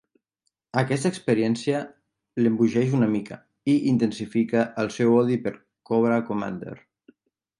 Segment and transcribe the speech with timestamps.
[0.81, 1.81] Aquesta experiència
[2.45, 3.37] l'embogeix una mica,
[3.73, 5.55] i intensifica el seu odi per
[5.91, 6.75] Cobra Commander.